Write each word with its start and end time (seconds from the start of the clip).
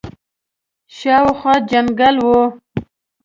شاوخوا 0.97 1.53
جنګل 1.69 2.15
وو. 2.25 2.41